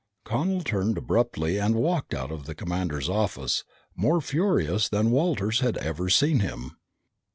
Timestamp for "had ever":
5.59-6.09